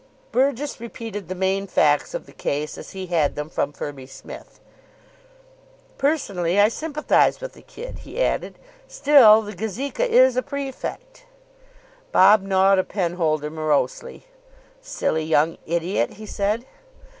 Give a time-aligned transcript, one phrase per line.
[0.31, 4.59] Burgess repeated the main facts of the case as he had them from Firby Smith.
[5.99, 11.27] "Personally, I sympathise with the kid," he added, "Still, the Gazeka is a prefect"
[12.11, 14.25] Bob gnawed a pen holder morosely.
[14.81, 16.65] "Silly young idiot," he said.